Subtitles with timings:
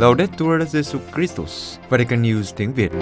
[0.00, 2.92] Laudetur Jesu Christus, Vatican News tiếng Việt.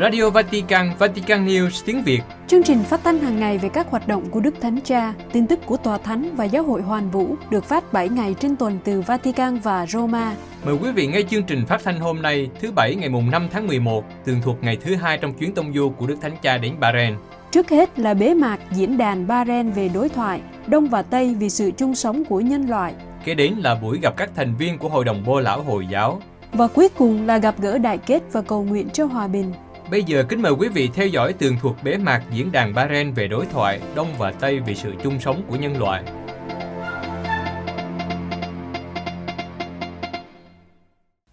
[0.00, 2.20] Radio Vatican, Vatican News tiếng Việt.
[2.46, 5.46] Chương trình phát thanh hàng ngày về các hoạt động của Đức Thánh Cha, tin
[5.46, 8.78] tức của Tòa Thánh và Giáo hội Hoàn Vũ được phát 7 ngày trên tuần
[8.84, 10.34] từ Vatican và Roma.
[10.64, 13.48] Mời quý vị nghe chương trình phát thanh hôm nay, thứ Bảy ngày mùng 5
[13.52, 16.58] tháng 11, tường thuộc ngày thứ hai trong chuyến tông du của Đức Thánh Cha
[16.58, 17.14] đến Bahrain.
[17.50, 21.50] Trước hết là bế mạc diễn đàn Bahrain về đối thoại, Đông và Tây vì
[21.50, 22.94] sự chung sống của nhân loại.
[23.24, 26.20] Kế đến là buổi gặp các thành viên của Hội đồng Bô Lão Hồi giáo.
[26.52, 29.52] Và cuối cùng là gặp gỡ đại kết và cầu nguyện cho hòa bình.
[29.90, 33.12] Bây giờ kính mời quý vị theo dõi tường thuật bế mạc diễn đàn Bahrain
[33.12, 36.04] về đối thoại Đông và Tây vì sự chung sống của nhân loại.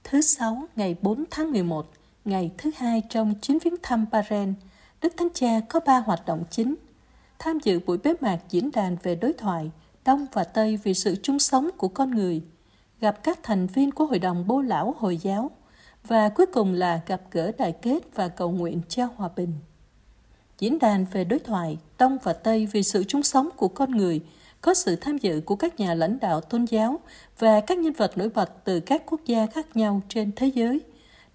[0.03, 1.85] Thứ Sáu ngày 4 tháng 11,
[2.25, 4.53] ngày thứ hai trong chuyến viếng thăm Bahrain,
[5.01, 6.75] Đức Thánh Cha có ba hoạt động chính.
[7.39, 9.71] Tham dự buổi bế mạc diễn đàn về đối thoại
[10.07, 12.41] Đông và Tây vì sự chung sống của con người,
[13.01, 15.51] gặp các thành viên của Hội đồng Bô Lão Hồi giáo
[16.03, 19.53] và cuối cùng là gặp gỡ đại kết và cầu nguyện cho hòa bình.
[20.59, 24.21] Diễn đàn về đối thoại Đông và Tây vì sự chung sống của con người
[24.61, 26.99] có sự tham dự của các nhà lãnh đạo tôn giáo
[27.39, 30.81] và các nhân vật nổi bật từ các quốc gia khác nhau trên thế giới,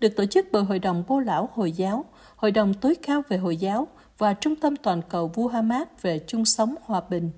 [0.00, 2.04] được tổ chức bởi Hội đồng Bô Lão Hồi giáo,
[2.36, 6.20] Hội đồng tối cao về Hồi giáo và Trung tâm Toàn cầu Vua Hamad về
[6.26, 7.30] chung sống hòa bình.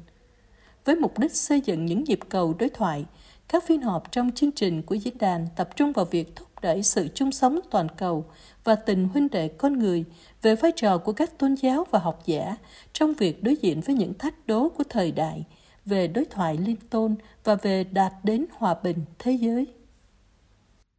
[0.84, 3.04] Với mục đích xây dựng những nhịp cầu đối thoại,
[3.48, 6.82] các phiên họp trong chương trình của diễn đàn tập trung vào việc thúc đẩy
[6.82, 8.24] sự chung sống toàn cầu
[8.64, 10.04] và tình huynh đệ con người
[10.42, 12.56] về vai trò của các tôn giáo và học giả
[12.92, 15.44] trong việc đối diện với những thách đố của thời đại,
[15.86, 19.66] về đối thoại liên tôn và về đạt đến hòa bình thế giới.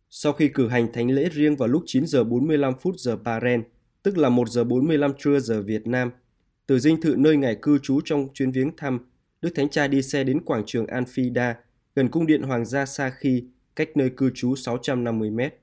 [0.10, 3.64] Sau khi cử hành thánh lễ riêng vào lúc 9 giờ 45 phút giờ Bahrain,
[4.04, 6.12] tức là 1 giờ 45 trưa giờ Việt Nam,
[6.68, 9.00] từ dinh thự nơi ngài cư trú trong chuyến viếng thăm,
[9.46, 11.54] Đức Thánh Cha đi xe đến quảng trường Anfida,
[11.96, 13.44] gần cung điện Hoàng gia Sakhi,
[13.76, 15.60] cách nơi cư trú 650 mét.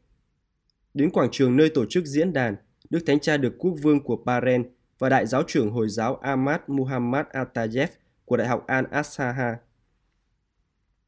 [0.94, 2.56] Đến quảng trường nơi tổ chức diễn đàn,
[2.90, 4.64] Đức Thánh Cha được quốc vương của Bahrain
[4.98, 7.86] và đại giáo trưởng Hồi giáo Ahmad Muhammad Atayef
[8.24, 9.54] của Đại học Al-Azhar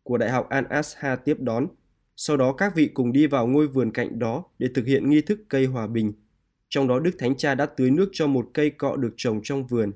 [0.03, 1.67] của Đại học Al-Azhar tiếp đón.
[2.17, 5.21] Sau đó các vị cùng đi vào ngôi vườn cạnh đó để thực hiện nghi
[5.21, 6.13] thức cây hòa bình.
[6.69, 9.67] Trong đó Đức Thánh Cha đã tưới nước cho một cây cọ được trồng trong
[9.67, 9.93] vườn.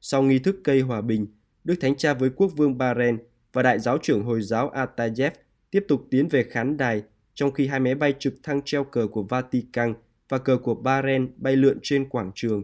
[0.00, 1.26] Sau nghi thức cây hòa bình,
[1.64, 3.18] Đức Thánh Cha với quốc vương Bahrain
[3.52, 5.32] và đại giáo trưởng Hồi giáo Atayev
[5.70, 7.02] tiếp tục tiến về khán đài
[7.34, 9.94] trong khi hai máy bay trực thăng treo cờ của Vatican
[10.28, 12.62] và cờ của Bahrain bay lượn trên quảng trường.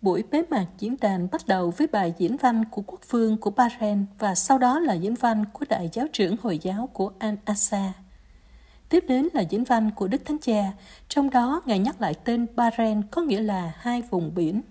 [0.00, 3.50] Buổi bế mạc diễn đàn bắt đầu với bài diễn văn của quốc vương của
[3.50, 7.34] Bahrain và sau đó là diễn văn của đại giáo trưởng Hồi giáo của Al
[7.44, 7.92] Asa.
[8.88, 10.72] Tiếp đến là diễn văn của Đức Thánh Cha,
[11.08, 14.62] trong đó Ngài nhắc lại tên Bahrain có nghĩa là hai vùng biển.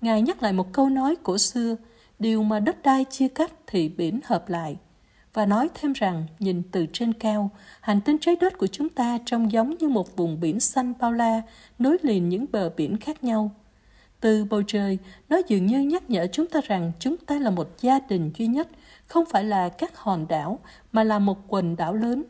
[0.00, 1.76] Ngài nhắc lại một câu nói cổ xưa,
[2.20, 4.76] điều mà đất đai chia cắt thì biển hợp lại.
[5.34, 7.50] Và nói thêm rằng, nhìn từ trên cao,
[7.80, 11.12] hành tinh trái đất của chúng ta trông giống như một vùng biển xanh bao
[11.12, 11.42] la,
[11.78, 13.50] nối liền những bờ biển khác nhau.
[14.20, 14.98] Từ bầu trời,
[15.28, 18.46] nó dường như nhắc nhở chúng ta rằng chúng ta là một gia đình duy
[18.46, 18.68] nhất,
[19.06, 20.58] không phải là các hòn đảo,
[20.92, 22.24] mà là một quần đảo lớn.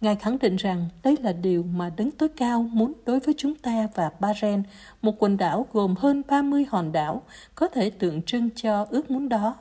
[0.00, 3.54] Ngài khẳng định rằng đây là điều mà Đấng Tối Cao muốn đối với chúng
[3.54, 4.62] ta và Bahrain,
[5.02, 7.22] một quần đảo gồm hơn 30 hòn đảo,
[7.54, 9.56] có thể tượng trưng cho ước muốn đó.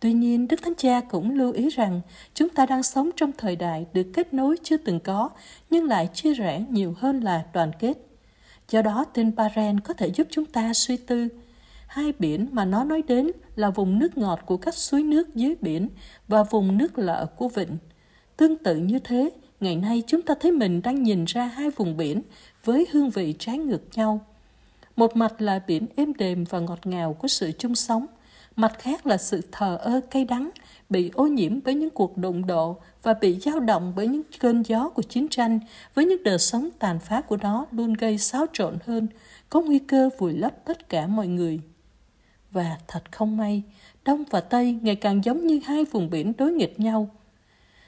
[0.00, 2.00] Tuy nhiên, Đức Thánh Cha cũng lưu ý rằng
[2.34, 5.30] chúng ta đang sống trong thời đại được kết nối chưa từng có,
[5.70, 7.98] nhưng lại chia rẽ nhiều hơn là đoàn kết.
[8.70, 11.28] Do đó, tên Bahrain có thể giúp chúng ta suy tư.
[11.86, 15.54] Hai biển mà nó nói đến là vùng nước ngọt của các suối nước dưới
[15.60, 15.88] biển
[16.28, 17.78] và vùng nước lợ của vịnh.
[18.36, 19.30] Tương tự như thế,
[19.60, 22.22] ngày nay chúng ta thấy mình đang nhìn ra hai vùng biển
[22.64, 24.20] với hương vị trái ngược nhau.
[24.96, 28.06] Một mặt là biển êm đềm và ngọt ngào của sự chung sống,
[28.56, 30.50] mặt khác là sự thờ ơ cay đắng,
[30.90, 34.62] bị ô nhiễm bởi những cuộc đụng độ và bị dao động bởi những cơn
[34.62, 35.60] gió của chiến tranh,
[35.94, 39.06] với những đời sống tàn phá của nó luôn gây xáo trộn hơn,
[39.50, 41.60] có nguy cơ vùi lấp tất cả mọi người.
[42.50, 43.62] Và thật không may,
[44.04, 47.10] Đông và Tây ngày càng giống như hai vùng biển đối nghịch nhau.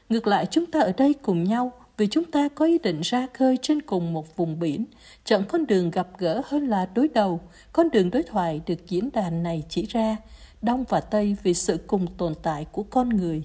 [0.09, 3.27] Ngược lại chúng ta ở đây cùng nhau vì chúng ta có ý định ra
[3.35, 4.85] khơi trên cùng một vùng biển,
[5.25, 7.41] chọn con đường gặp gỡ hơn là đối đầu,
[7.73, 10.17] con đường đối thoại được diễn đàn này chỉ ra,
[10.63, 13.45] Đông và Tây vì sự cùng tồn tại của con người.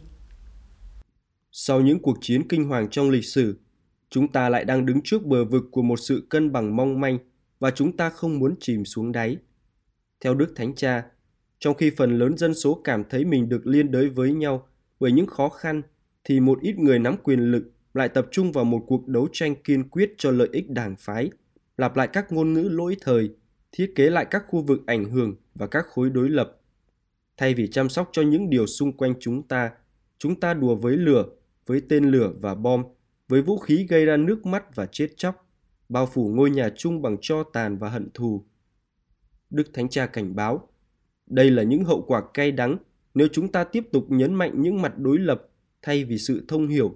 [1.52, 3.60] Sau những cuộc chiến kinh hoàng trong lịch sử,
[4.10, 7.18] chúng ta lại đang đứng trước bờ vực của một sự cân bằng mong manh
[7.60, 9.38] và chúng ta không muốn chìm xuống đáy.
[10.20, 11.04] Theo Đức Thánh Cha,
[11.60, 14.68] trong khi phần lớn dân số cảm thấy mình được liên đới với nhau
[15.00, 15.82] bởi những khó khăn,
[16.24, 19.56] thì một ít người nắm quyền lực lại tập trung vào một cuộc đấu tranh
[19.56, 21.30] kiên quyết cho lợi ích đảng phái,
[21.78, 23.30] lặp lại các ngôn ngữ lỗi thời,
[23.72, 26.58] thiết kế lại các khu vực ảnh hưởng và các khối đối lập.
[27.38, 29.72] Thay vì chăm sóc cho những điều xung quanh chúng ta,
[30.18, 31.26] chúng ta đùa với lửa,
[31.66, 32.84] với tên lửa và bom,
[33.28, 35.48] với vũ khí gây ra nước mắt và chết chóc,
[35.90, 38.46] bao phủ ngôi nhà chung bằng cho tàn và hận thù.
[39.50, 40.70] Đức Thánh Cha cảnh báo,
[41.28, 42.78] đây là những hậu quả cay đắng
[43.14, 45.51] nếu chúng ta tiếp tục nhấn mạnh những mặt đối lập
[45.82, 46.96] thay vì sự thông hiểu.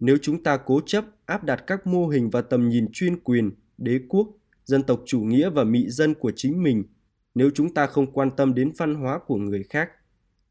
[0.00, 3.50] Nếu chúng ta cố chấp áp đặt các mô hình và tầm nhìn chuyên quyền,
[3.78, 4.28] đế quốc,
[4.64, 6.84] dân tộc chủ nghĩa và mị dân của chính mình,
[7.34, 9.90] nếu chúng ta không quan tâm đến văn hóa của người khác,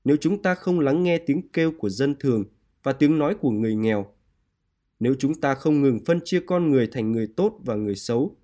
[0.03, 2.43] nếu chúng ta không lắng nghe tiếng kêu của dân thường
[2.83, 4.05] và tiếng nói của người nghèo,
[4.99, 8.37] nếu chúng ta không ngừng phân chia con người thành người tốt và người xấu,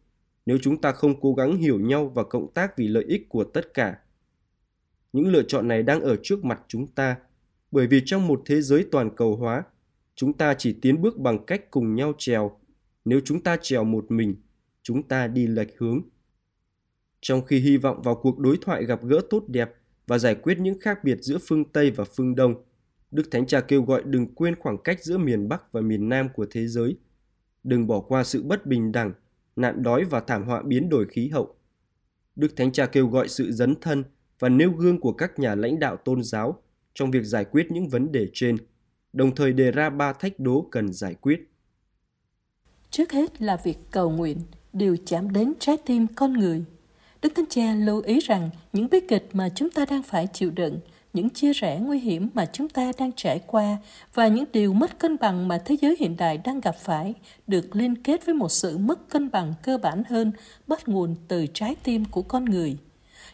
[0.46, 3.44] nếu chúng ta không cố gắng hiểu nhau và cộng tác vì lợi ích của
[3.44, 3.98] tất cả.
[5.14, 7.18] Những lựa chọn này đang ở trước mặt chúng ta,
[7.76, 9.64] bởi vì trong một thế giới toàn cầu hóa,
[10.16, 12.60] chúng ta chỉ tiến bước bằng cách cùng nhau trèo.
[13.06, 14.36] Nếu chúng ta trèo một mình,
[14.84, 16.02] chúng ta đi lệch hướng.
[17.22, 19.74] Trong khi hy vọng vào cuộc đối thoại gặp gỡ tốt đẹp
[20.08, 22.64] và giải quyết những khác biệt giữa phương Tây và phương Đông,
[23.12, 26.30] Đức Thánh Cha kêu gọi đừng quên khoảng cách giữa miền Bắc và miền Nam
[26.36, 26.98] của thế giới.
[27.64, 29.14] Đừng bỏ qua sự bất bình đẳng,
[29.56, 31.56] nạn đói và thảm họa biến đổi khí hậu.
[32.36, 34.04] Đức Thánh Cha kêu gọi sự dấn thân
[34.40, 36.62] và nêu gương của các nhà lãnh đạo tôn giáo
[36.96, 38.58] trong việc giải quyết những vấn đề trên,
[39.14, 41.52] đồng thời đề ra ba thách đố cần giải quyết.
[42.90, 44.38] Trước hết là việc cầu nguyện,
[44.74, 46.66] điều chạm đến trái tim con người.
[47.22, 50.52] Đức Thánh Cha lưu ý rằng những bi kịch mà chúng ta đang phải chịu
[50.52, 50.80] đựng
[51.16, 53.78] những chia rẽ nguy hiểm mà chúng ta đang trải qua
[54.14, 57.14] và những điều mất cân bằng mà thế giới hiện đại đang gặp phải
[57.48, 60.32] được liên kết với một sự mất cân bằng cơ bản hơn
[60.68, 62.78] bắt nguồn từ trái tim của con người.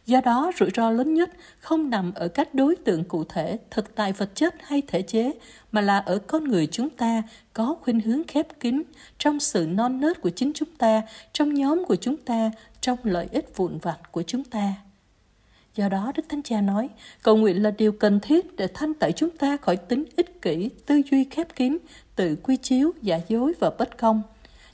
[0.06, 3.96] Do đó, rủi ro lớn nhất không nằm ở các đối tượng cụ thể, thực
[3.96, 5.32] tại vật chất hay thể chế,
[5.72, 8.84] mà là ở con người chúng ta có khuynh hướng khép kín
[9.18, 11.02] trong sự non nớt của chính chúng ta,
[11.34, 12.52] trong nhóm của chúng ta,
[12.82, 14.74] trong lợi ích vụn vặt của chúng ta.
[15.76, 16.90] Do đó, Đức Thánh Cha nói,
[17.24, 20.70] cầu nguyện là điều cần thiết để thanh tẩy chúng ta khỏi tính ích kỷ,
[20.86, 21.78] tư duy khép kín,
[22.16, 24.22] tự quy chiếu, giả dối và bất công.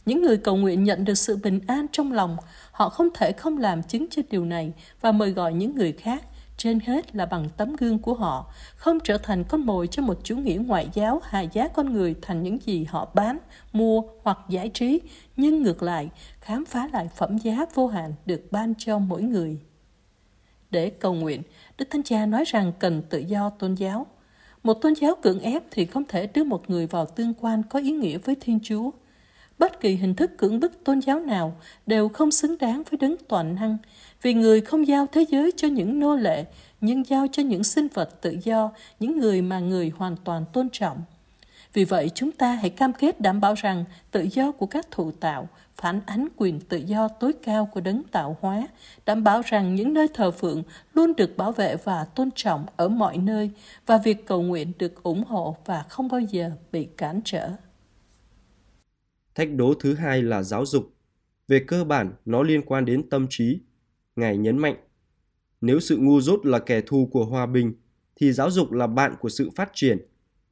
[0.06, 2.38] Những người cầu nguyện nhận được sự bình an trong lòng,
[2.77, 6.24] họ không thể không làm chứng cho điều này và mời gọi những người khác,
[6.57, 10.19] trên hết là bằng tấm gương của họ, không trở thành con mồi cho một
[10.24, 13.38] chủ nghĩa ngoại giáo hạ giá con người thành những gì họ bán,
[13.74, 15.01] mua hoặc giải trí,
[15.35, 16.09] nhưng ngược lại,
[16.41, 19.59] khám phá lại phẩm giá vô hạn được ban cho mỗi người
[20.71, 21.41] để cầu nguyện,
[21.77, 24.06] Đức Thánh Cha nói rằng cần tự do tôn giáo.
[24.63, 27.80] Một tôn giáo cưỡng ép thì không thể đưa một người vào tương quan có
[27.80, 28.91] ý nghĩa với Thiên Chúa.
[29.59, 31.56] Bất kỳ hình thức cưỡng bức tôn giáo nào
[31.86, 33.77] đều không xứng đáng với đấng toàn năng,
[34.21, 36.45] vì người không giao thế giới cho những nô lệ,
[36.81, 40.69] nhưng giao cho những sinh vật tự do, những người mà người hoàn toàn tôn
[40.71, 41.01] trọng.
[41.74, 45.12] Vì vậy, chúng ta hãy cam kết đảm bảo rằng tự do của các thụ
[45.12, 45.48] tạo
[45.81, 48.68] phản ánh quyền tự do tối cao của đấng tạo hóa,
[49.06, 50.63] đảm bảo rằng những nơi thờ phượng
[50.94, 53.50] luôn được bảo vệ và tôn trọng ở mọi nơi
[53.86, 57.50] và việc cầu nguyện được ủng hộ và không bao giờ bị cản trở.
[59.38, 60.94] Thách đố thứ hai là giáo dục.
[61.48, 63.60] Về cơ bản, nó liên quan đến tâm trí.
[64.16, 64.75] Ngài nhấn mạnh,
[65.62, 67.74] nếu sự ngu dốt là kẻ thù của hòa bình,
[68.16, 69.98] thì giáo dục là bạn của sự phát triển,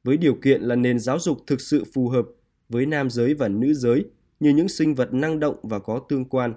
[0.04, 2.26] với điều kiện là nền giáo dục thực sự phù hợp
[2.68, 4.04] với nam giới và nữ giới
[4.40, 6.54] như những sinh vật năng động và có tương quan.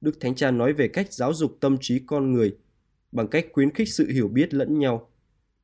[0.00, 2.56] Đức Thánh Cha nói về cách giáo dục tâm trí con người
[3.12, 5.10] bằng cách khuyến khích sự hiểu biết lẫn nhau.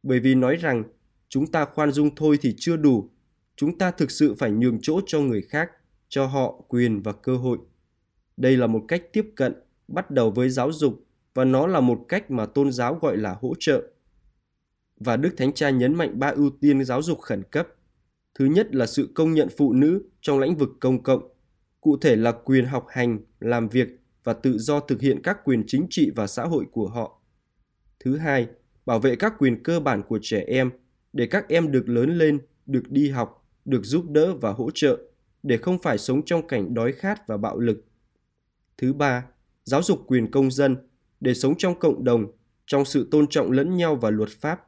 [0.03, 0.85] Bởi vì nói rằng
[1.29, 3.11] chúng ta khoan dung thôi thì chưa đủ,
[3.57, 5.71] chúng ta thực sự phải nhường chỗ cho người khác,
[6.11, 7.59] cho họ quyền và cơ hội.
[8.37, 9.55] Đây là một cách tiếp cận
[9.89, 13.37] bắt đầu với giáo dục và nó là một cách mà tôn giáo gọi là
[13.41, 13.83] hỗ trợ.
[14.97, 17.69] Và Đức Thánh Cha nhấn mạnh ba ưu tiên giáo dục khẩn cấp–
[18.35, 21.29] Thứ nhất là sự công nhận phụ nữ trong lĩnh vực công cộng,
[21.81, 23.89] cụ thể là quyền học hành, làm việc
[24.25, 27.21] và tự do thực hiện các quyền chính trị và xã hội của họ.
[28.01, 28.47] Thứ hai,
[28.87, 30.71] bảo vệ các quyền cơ bản của trẻ em
[31.13, 34.99] để các em được lớn lên, được đi học, được giúp đỡ và hỗ trợ
[35.43, 37.85] để không phải sống trong cảnh đói khát và bạo lực.
[38.79, 39.25] Thứ ba,
[39.65, 40.77] giáo dục quyền công dân
[41.21, 42.27] để sống trong cộng đồng,
[42.67, 44.67] trong sự tôn trọng lẫn nhau và luật pháp.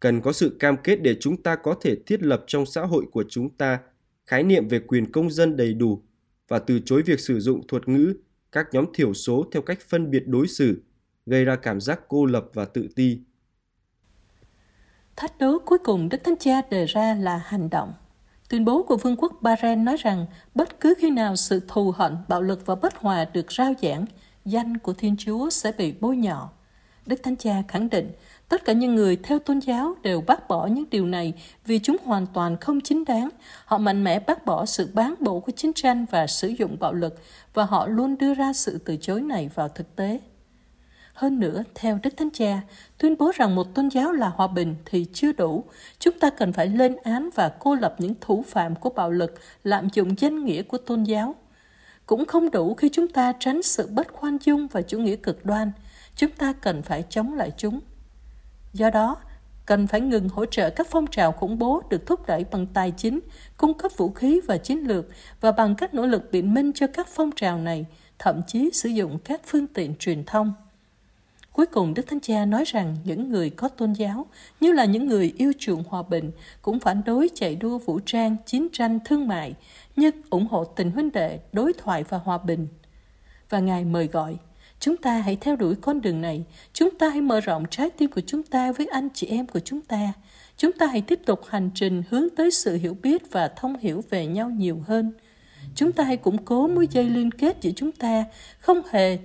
[0.00, 3.06] Cần có sự cam kết để chúng ta có thể thiết lập trong xã hội
[3.12, 3.78] của chúng ta
[4.26, 6.02] khái niệm về quyền công dân đầy đủ
[6.48, 8.14] và từ chối việc sử dụng thuật ngữ
[8.52, 10.82] các nhóm thiểu số theo cách phân biệt đối xử
[11.26, 13.20] gây ra cảm giác cô lập và tự ti.
[15.16, 17.92] Thách đố cuối cùng đức thánh cha đề ra là hành động
[18.48, 22.16] tuyên bố của vương quốc bahrain nói rằng bất cứ khi nào sự thù hận,
[22.28, 24.04] bạo lực và bất hòa được rao giảng,
[24.44, 26.50] danh của thiên chúa sẽ bị bôi nhọ
[27.06, 28.12] đức thánh cha khẳng định,
[28.48, 31.32] Tất cả những người theo tôn giáo đều bác bỏ những điều này
[31.66, 33.28] vì chúng hoàn toàn không chính đáng.
[33.64, 36.92] Họ mạnh mẽ bác bỏ sự bán bộ của chiến tranh và sử dụng bạo
[36.92, 37.18] lực
[37.54, 40.20] và họ luôn đưa ra sự từ chối này vào thực tế.
[41.14, 42.60] Hơn nữa, theo Đức Thánh Cha,
[42.98, 45.64] tuyên bố rằng một tôn giáo là hòa bình thì chưa đủ.
[45.98, 49.34] Chúng ta cần phải lên án và cô lập những thủ phạm của bạo lực,
[49.64, 51.34] lạm dụng danh nghĩa của tôn giáo.
[52.06, 55.46] Cũng không đủ khi chúng ta tránh sự bất khoan dung và chủ nghĩa cực
[55.46, 55.72] đoan.
[56.16, 57.80] Chúng ta cần phải chống lại chúng.
[58.72, 59.16] Do đó,
[59.66, 62.90] cần phải ngừng hỗ trợ các phong trào khủng bố được thúc đẩy bằng tài
[62.90, 63.20] chính,
[63.56, 65.04] cung cấp vũ khí và chiến lược
[65.40, 67.86] và bằng các nỗ lực biện minh cho các phong trào này,
[68.18, 70.52] thậm chí sử dụng các phương tiện truyền thông.
[71.54, 74.26] Cuối cùng Đức Thánh Cha nói rằng những người có tôn giáo,
[74.60, 76.30] như là những người yêu chuộng hòa bình,
[76.62, 79.54] cũng phản đối chạy đua vũ trang, chiến tranh, thương mại,
[79.96, 82.68] nhưng ủng hộ tình huynh đệ, đối thoại và hòa bình.
[83.50, 84.36] Và Ngài mời gọi,
[84.80, 88.10] chúng ta hãy theo đuổi con đường này, chúng ta hãy mở rộng trái tim
[88.10, 90.12] của chúng ta với anh chị em của chúng ta.
[90.56, 94.04] Chúng ta hãy tiếp tục hành trình hướng tới sự hiểu biết và thông hiểu
[94.10, 95.12] về nhau nhiều hơn.
[95.74, 98.24] Chúng ta hãy củng cố mối dây liên kết giữa chúng ta,
[98.58, 99.18] không hề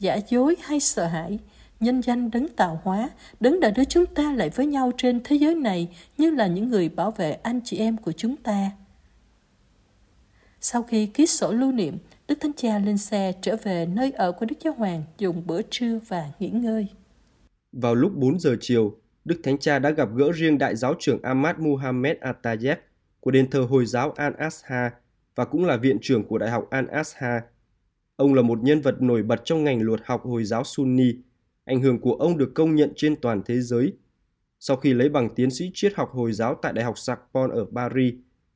[0.00, 1.38] giả dối hay sợ hãi,
[1.80, 5.36] nhân danh đấng tạo hóa, đấng đã đưa chúng ta lại với nhau trên thế
[5.36, 8.70] giới này như là những người bảo vệ anh chị em của chúng ta.
[10.60, 14.32] Sau khi ký sổ lưu niệm, Đức Thánh Cha lên xe trở về nơi ở
[14.32, 16.86] của Đức Giáo Hoàng dùng bữa trưa và nghỉ ngơi.
[17.72, 21.22] Vào lúc 4 giờ chiều, Đức Thánh Cha đã gặp gỡ riêng Đại giáo trưởng
[21.22, 22.78] Ahmad Muhammad Atayeb
[23.20, 24.90] của đền thờ Hồi giáo Al-Azhar
[25.34, 27.40] và cũng là viện trưởng của Đại học Al-Azhar.
[28.16, 31.14] Ông là một nhân vật nổi bật trong ngành luật học Hồi giáo Sunni
[31.68, 33.92] ảnh hưởng của ông được công nhận trên toàn thế giới.
[34.60, 37.66] Sau khi lấy bằng tiến sĩ triết học Hồi giáo tại Đại học Sorbonne ở
[37.74, 38.14] Paris,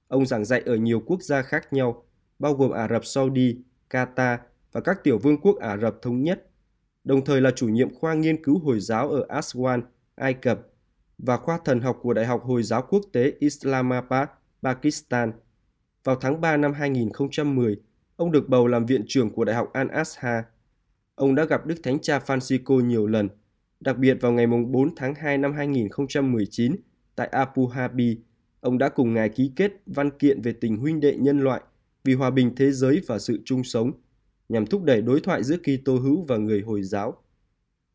[0.09, 2.04] ông giảng dạy ở nhiều quốc gia khác nhau,
[2.38, 3.57] bao gồm Ả Rập Saudi,
[3.90, 4.38] Qatar
[4.73, 6.50] và các tiểu vương quốc Ả Rập Thống Nhất,
[7.04, 9.83] đồng thời là chủ nhiệm khoa nghiên cứu Hồi giáo ở Aswan,
[10.14, 10.61] Ai Cập
[11.19, 14.28] và khoa thần học của Đại học Hồi giáo Quốc tế Islamabad,
[14.62, 15.33] Pakistan.
[16.04, 17.76] Vào tháng 3 năm 2010,
[18.16, 20.42] ông được bầu làm viện trưởng của Đại học Al-Azhar
[21.14, 23.28] Ông đã gặp Đức Thánh Cha Francisco nhiều lần,
[23.81, 26.76] đặc biệt vào ngày 4 tháng 2 năm 2019
[27.16, 28.19] tại Abu Dhabi,
[28.61, 31.61] ông đã cùng Ngài ký kết văn kiện về tình huynh đệ nhân loại
[32.04, 33.92] vì hòa bình thế giới và sự chung sống,
[34.49, 37.23] nhằm thúc đẩy đối thoại giữa Kitô hữu và người Hồi giáo.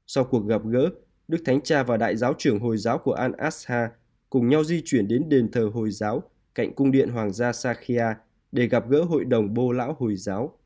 [0.08, 0.90] Sau cuộc gặp gỡ,
[1.28, 3.88] Đức Thánh Cha và Đại giáo trưởng Hồi giáo của Al-Azhar
[4.30, 6.24] cùng nhau di chuyển đến đền thờ Hồi giáo
[6.56, 8.06] cạnh cung điện Hoàng gia Sakia
[8.52, 10.58] để gặp gỡ hội đồng bô lão Hồi giáo.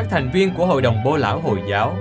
[0.00, 1.94] Các thành viên của Hội đồng Bô Lão Hồi giáo.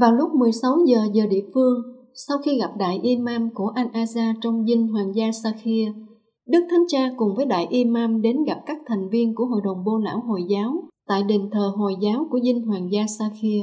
[0.00, 1.74] Vào lúc 16 giờ giờ địa phương,
[2.14, 5.88] sau khi gặp đại imam của anh aza trong dinh Hoàng gia Sakhir,
[6.46, 9.84] Đức Thánh Cha cùng với đại imam đến gặp các thành viên của Hội đồng
[9.84, 10.72] Bô Lão Hồi giáo
[11.08, 13.62] tại đền thờ Hồi giáo của dinh Hoàng gia Sakhir.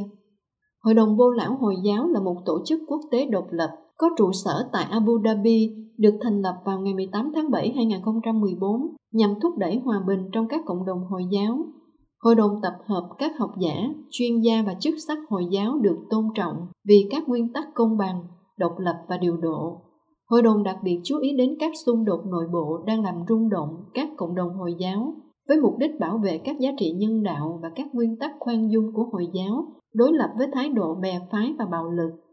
[0.84, 4.10] Hội đồng vô Lão Hồi giáo là một tổ chức quốc tế độc lập có
[4.18, 9.34] trụ sở tại Abu Dhabi, được thành lập vào ngày 18 tháng 7 2014 nhằm
[9.42, 11.66] thúc đẩy hòa bình trong các cộng đồng Hồi giáo.
[12.20, 13.76] Hội đồng tập hợp các học giả,
[14.10, 17.98] chuyên gia và chức sắc Hồi giáo được tôn trọng vì các nguyên tắc công
[17.98, 18.24] bằng,
[18.58, 19.82] độc lập và điều độ.
[20.30, 23.50] Hội đồng đặc biệt chú ý đến các xung đột nội bộ đang làm rung
[23.50, 25.14] động các cộng đồng Hồi giáo
[25.48, 28.72] với mục đích bảo vệ các giá trị nhân đạo và các nguyên tắc khoan
[28.72, 32.24] dung của Hồi giáo đối lập với thái độ bè phái và bạo lực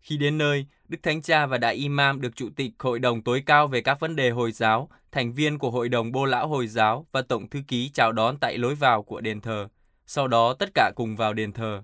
[0.00, 3.42] khi đến nơi, Đức Thánh Cha và Đại Imam được Chủ tịch Hội đồng tối
[3.46, 6.66] cao về các vấn đề Hồi giáo, thành viên của Hội đồng Bô Lão Hồi
[6.66, 9.68] giáo và Tổng Thư ký chào đón tại lối vào của đền thờ.
[10.06, 11.82] Sau đó tất cả cùng vào đền thờ.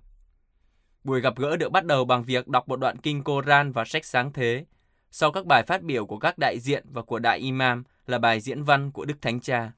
[1.04, 4.04] Buổi gặp gỡ được bắt đầu bằng việc đọc một đoạn kinh Koran và sách
[4.04, 4.64] sáng thế.
[5.10, 8.40] Sau các bài phát biểu của các đại diện và của Đại Imam là bài
[8.40, 9.72] diễn văn của Đức Thánh Cha.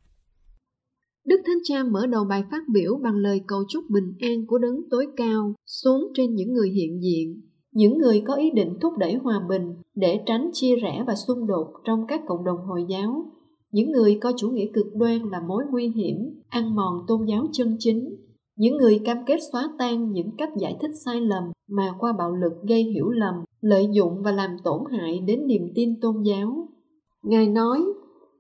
[1.27, 4.59] Đức Thánh Cha mở đầu bài phát biểu bằng lời cầu chúc bình an của
[4.59, 7.41] đấng tối cao xuống trên những người hiện diện.
[7.73, 11.47] Những người có ý định thúc đẩy hòa bình để tránh chia rẽ và xung
[11.47, 13.33] đột trong các cộng đồng Hồi giáo,
[13.73, 16.17] những người coi chủ nghĩa cực đoan là mối nguy hiểm,
[16.49, 18.17] ăn mòn tôn giáo chân chính,
[18.57, 22.37] những người cam kết xóa tan những cách giải thích sai lầm mà qua bạo
[22.37, 26.69] lực gây hiểu lầm, lợi dụng và làm tổn hại đến niềm tin tôn giáo.
[27.23, 27.85] Ngài nói,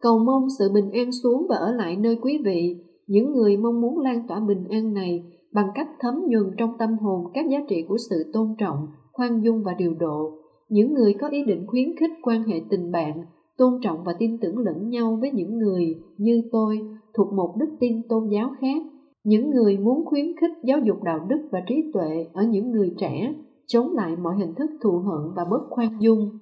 [0.06, 3.80] cầu mong sự bình an xuống và ở lại nơi quý vị, những người mong
[3.80, 7.58] muốn lan tỏa bình an này bằng cách thấm nhuần trong tâm hồn các giá
[7.68, 10.30] trị của sự tôn trọng, khoan dung và điều độ,
[10.68, 13.24] những người có ý định khuyến khích quan hệ tình bạn,
[13.58, 16.80] tôn trọng và tin tưởng lẫn nhau với những người như tôi
[17.16, 18.82] thuộc một đức tin tôn giáo khác,
[19.24, 22.94] những người muốn khuyến khích giáo dục đạo đức và trí tuệ ở những người
[22.98, 23.34] trẻ,
[23.66, 26.38] chống lại mọi hình thức thù hận và bất khoan dung.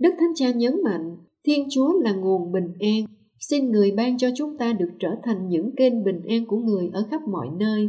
[0.00, 1.11] Đức Thánh Cha nhấn mạnh,
[1.46, 3.04] Thiên Chúa là nguồn bình an.
[3.40, 6.90] Xin người ban cho chúng ta được trở thành những kênh bình an của người
[6.92, 7.88] ở khắp mọi nơi.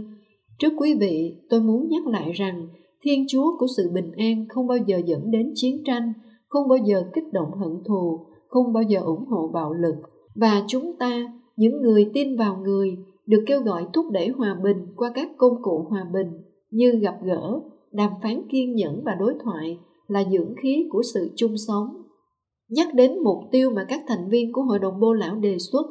[0.60, 2.67] Trước quý vị, tôi muốn nhắc lại rằng
[3.03, 6.13] Thiên Chúa của sự bình an không bao giờ dẫn đến chiến tranh,
[6.48, 9.95] không bao giờ kích động hận thù, không bao giờ ủng hộ bạo lực.
[10.36, 14.77] Và chúng ta, những người tin vào người, được kêu gọi thúc đẩy hòa bình
[14.95, 16.27] qua các công cụ hòa bình
[16.72, 17.60] như gặp gỡ,
[17.91, 22.02] đàm phán kiên nhẫn và đối thoại là dưỡng khí của sự chung sống.
[22.75, 25.86] Nhắc đến mục tiêu mà các thành viên của Hội đồng Bô Lão đề xuất,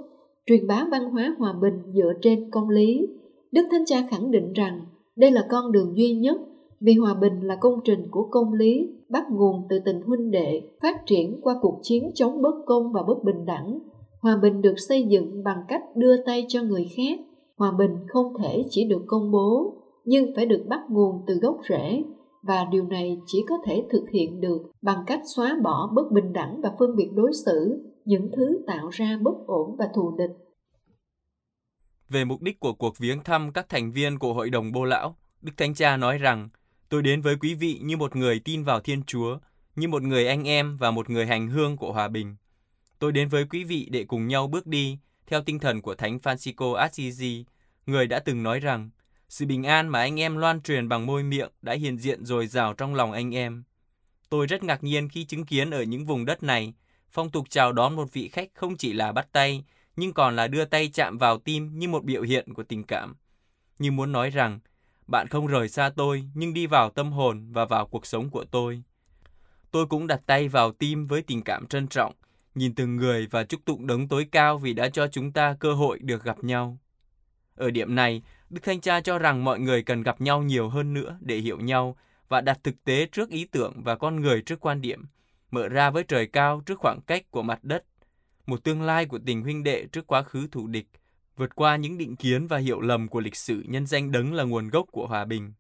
[0.47, 3.07] truyền bá văn hóa hòa bình dựa trên công lý,
[3.53, 4.81] Đức Thánh Cha khẳng định rằng
[5.17, 6.37] đây là con đường duy nhất
[6.81, 10.63] vì hòa bình là công trình của công lý bắt nguồn từ tình huynh đệ
[10.83, 13.79] phát triển qua cuộc chiến chống bất công và bất bình đẳng.
[14.21, 17.19] Hòa bình được xây dựng bằng cách đưa tay cho người khác.
[17.57, 19.75] Hòa bình không thể chỉ được công bố
[20.05, 22.03] nhưng phải được bắt nguồn từ gốc rễ
[22.43, 26.33] và điều này chỉ có thể thực hiện được bằng cách xóa bỏ bất bình
[26.33, 30.31] đẳng và phân biệt đối xử những thứ tạo ra bất ổn và thù địch
[32.13, 35.17] về mục đích của cuộc viếng thăm các thành viên của Hội đồng Bô Lão,
[35.41, 36.49] Đức Thánh Cha nói rằng,
[36.89, 39.39] tôi đến với quý vị như một người tin vào Thiên Chúa,
[39.77, 42.37] như một người anh em và một người hành hương của hòa bình.
[42.99, 46.17] Tôi đến với quý vị để cùng nhau bước đi, theo tinh thần của Thánh
[46.17, 47.45] Francisco Assisi,
[47.87, 48.91] người đã từng nói rằng,
[49.33, 52.47] sự bình an mà anh em loan truyền bằng môi miệng đã hiện diện dồi
[52.47, 53.65] dào trong lòng anh em.
[54.29, 56.75] Tôi rất ngạc nhiên khi chứng kiến ở những vùng đất này,
[57.11, 59.65] phong tục chào đón một vị khách không chỉ là bắt tay,
[59.97, 63.17] nhưng còn là đưa tay chạm vào tim như một biểu hiện của tình cảm.
[63.79, 64.61] Như muốn nói rằng,
[65.07, 68.45] bạn không rời xa tôi, nhưng đi vào tâm hồn và vào cuộc sống của
[68.45, 68.83] tôi.
[69.71, 72.15] Tôi cũng đặt tay vào tim với tình cảm trân trọng,
[72.55, 75.73] nhìn từng người và chúc tụng đấng tối cao vì đã cho chúng ta cơ
[75.75, 76.79] hội được gặp nhau.
[77.55, 80.95] Ở điểm này, Đức Thanh Cha cho rằng mọi người cần gặp nhau nhiều hơn
[80.95, 81.97] nữa để hiểu nhau
[82.29, 85.05] và đặt thực tế trước ý tưởng và con người trước quan điểm,
[85.51, 87.85] mở ra với trời cao trước khoảng cách của mặt đất
[88.47, 90.87] một tương lai của tình huynh đệ trước quá khứ thù địch,
[91.37, 94.45] vượt qua những định kiến và hiểu lầm của lịch sử nhân danh đấng là
[94.45, 95.53] nguồn gốc của hòa bình.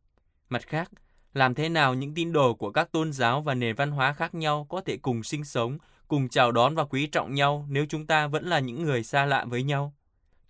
[0.49, 0.90] Mặt khác,
[1.35, 4.35] làm thế nào những tín đồ của các tôn giáo và nền văn hóa khác
[4.35, 8.07] nhau có thể cùng sinh sống, cùng chào đón và quý trọng nhau nếu chúng
[8.07, 9.93] ta vẫn là những người xa lạ với nhau?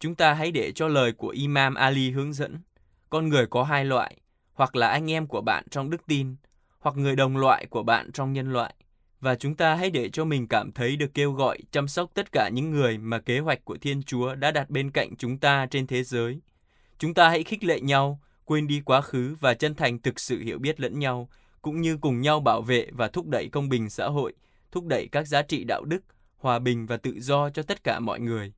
[0.02, 2.58] Chúng ta hãy để cho lời của Imam Ali hướng dẫn.
[3.10, 4.16] Con người có hai loại,
[4.54, 6.36] hoặc là anh em của bạn trong đức tin,
[6.78, 8.74] hoặc người đồng loại của bạn trong nhân loại
[9.20, 12.32] và chúng ta hãy để cho mình cảm thấy được kêu gọi chăm sóc tất
[12.32, 15.66] cả những người mà kế hoạch của Thiên Chúa đã đặt bên cạnh chúng ta
[15.66, 16.40] trên thế giới.
[16.98, 20.38] Chúng ta hãy khích lệ nhau, quên đi quá khứ và chân thành thực sự
[20.38, 21.28] hiểu biết lẫn nhau,
[21.62, 24.32] cũng như cùng nhau bảo vệ và thúc đẩy công bình xã hội,
[24.72, 26.02] thúc đẩy các giá trị đạo đức,
[26.36, 28.52] hòa bình và tự do cho tất cả mọi người.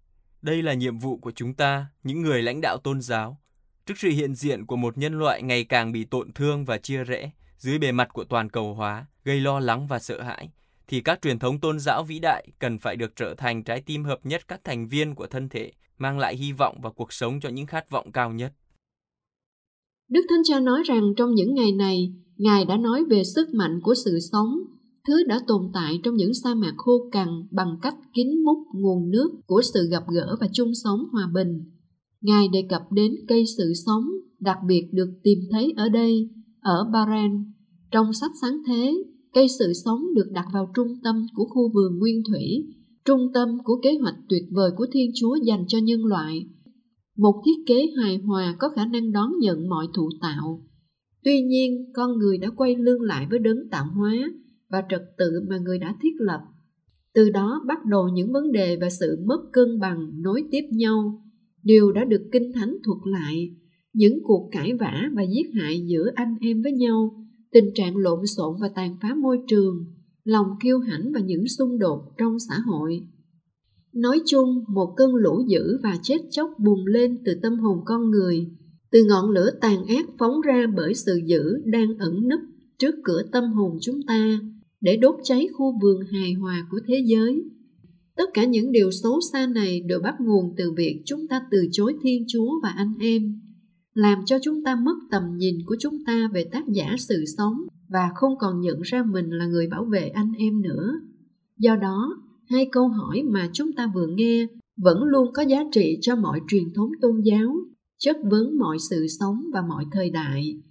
[0.44, 3.40] Đây là nhiệm vụ của chúng ta, những người lãnh đạo tôn giáo.
[3.86, 7.04] Trước sự hiện diện của một nhân loại ngày càng bị tổn thương và chia
[7.04, 10.50] rẽ, dưới bề mặt của toàn cầu hóa, gây lo lắng và sợ hãi,
[10.88, 14.04] thì các truyền thống tôn giáo vĩ đại cần phải được trở thành trái tim
[14.04, 17.40] hợp nhất các thành viên của thân thể, mang lại hy vọng và cuộc sống
[17.40, 18.52] cho những khát vọng cao nhất.
[20.08, 23.80] Đức Thánh Cha nói rằng trong những ngày này, Ngài đã nói về sức mạnh
[23.82, 24.54] của sự sống,
[25.08, 29.10] thứ đã tồn tại trong những sa mạc khô cằn bằng cách kín múc nguồn
[29.10, 31.60] nước của sự gặp gỡ và chung sống hòa bình.
[32.20, 34.04] Ngài đề cập đến cây sự sống,
[34.40, 37.30] đặc biệt được tìm thấy ở đây, ở Bahrain.
[37.90, 41.98] Trong sách sáng thế, cây sự sống được đặt vào trung tâm của khu vườn
[41.98, 42.66] nguyên thủy,
[43.04, 46.46] trung tâm của kế hoạch tuyệt vời của Thiên Chúa dành cho nhân loại.
[47.18, 50.66] Một thiết kế hài hòa có khả năng đón nhận mọi thụ tạo.
[51.24, 54.30] Tuy nhiên, con người đã quay lưng lại với đấng tạo hóa
[54.74, 56.40] và trật tự mà người đã thiết lập.
[57.14, 61.20] Từ đó bắt đầu những vấn đề và sự mất cân bằng nối tiếp nhau.
[61.62, 63.56] đều đã được Kinh Thánh thuật lại
[63.92, 68.26] những cuộc cãi vã và giết hại giữa anh em với nhau, tình trạng lộn
[68.26, 69.84] xộn và tàn phá môi trường,
[70.24, 73.06] lòng kiêu hãnh và những xung đột trong xã hội.
[73.92, 78.10] Nói chung, một cơn lũ dữ và chết chóc bùng lên từ tâm hồn con
[78.10, 78.46] người,
[78.90, 82.40] từ ngọn lửa tàn ác phóng ra bởi sự dữ đang ẩn nấp
[82.78, 84.40] trước cửa tâm hồn chúng ta
[84.84, 87.42] để đốt cháy khu vườn hài hòa của thế giới.
[88.16, 91.58] Tất cả những điều xấu xa này đều bắt nguồn từ việc chúng ta từ
[91.72, 93.40] chối Thiên Chúa và anh em
[93.94, 97.54] làm cho chúng ta mất tầm nhìn của chúng ta về tác giả sự sống
[97.88, 100.92] và không còn nhận ra mình là người bảo vệ anh em nữa.
[101.58, 102.16] Do đó,
[102.50, 106.40] hai câu hỏi mà chúng ta vừa nghe vẫn luôn có giá trị cho mọi
[106.48, 107.56] truyền thống tôn giáo,
[107.98, 110.62] chất vấn mọi sự sống và mọi thời đại.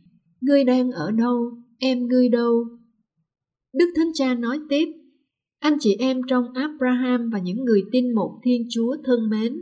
[0.42, 1.52] Ngươi đang ở đâu?
[1.78, 2.66] Em ngươi đâu?
[3.74, 4.86] Đức Thánh Cha nói tiếp,
[5.60, 9.54] anh chị em trong Abraham và những người tin một Thiên Chúa thân mến,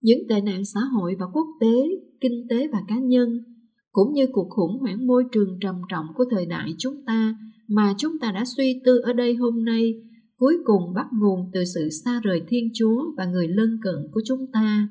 [0.00, 1.76] những tệ nạn xã hội và quốc tế
[2.20, 3.28] kinh tế và cá nhân,
[3.92, 7.36] cũng như cuộc khủng hoảng môi trường trầm trọng của thời đại chúng ta
[7.68, 9.94] mà chúng ta đã suy tư ở đây hôm nay
[10.36, 14.20] cuối cùng bắt nguồn từ sự xa rời Thiên Chúa và người lân cận của
[14.24, 14.88] chúng ta.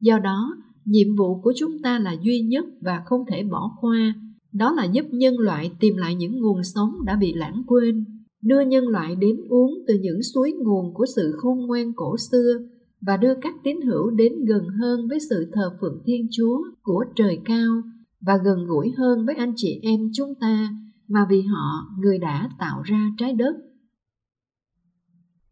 [0.00, 4.14] Do đó, nhiệm vụ của chúng ta là duy nhất và không thể bỏ qua,
[4.56, 8.04] đó là giúp nhân loại tìm lại những nguồn sống đã bị lãng quên,
[8.42, 12.58] đưa nhân loại đến uống từ những suối nguồn của sự khôn ngoan cổ xưa
[13.00, 17.04] và đưa các tín hữu đến gần hơn với sự thờ phượng Thiên Chúa của
[17.16, 17.82] trời cao
[18.20, 20.68] và gần gũi hơn với anh chị em chúng ta
[21.08, 23.52] mà vì họ người đã tạo ra trái đất.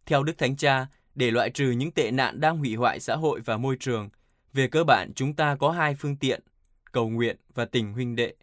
[0.07, 3.41] Theo Đức Thánh Cha, để loại trừ những tệ nạn đang hủy hoại xã hội
[3.45, 4.09] và môi trường,
[4.53, 6.43] về cơ bản chúng ta có hai phương tiện,
[6.93, 8.35] cầu nguyện và tình huynh đệ.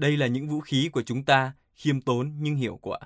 [0.00, 2.98] Đây là những vũ khí của chúng ta, khiêm tốn nhưng hiệu quả.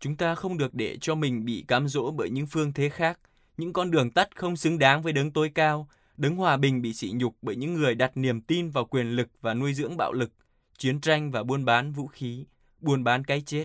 [0.00, 3.20] Chúng ta không được để cho mình bị cám dỗ bởi những phương thế khác,
[3.56, 6.94] những con đường tắt không xứng đáng với đấng tối cao, đấng hòa bình bị
[6.94, 10.12] sỉ nhục bởi những người đặt niềm tin vào quyền lực và nuôi dưỡng bạo
[10.12, 10.30] lực,
[10.78, 12.44] chiến tranh và buôn bán vũ khí,
[12.80, 13.64] buôn bán cái chết.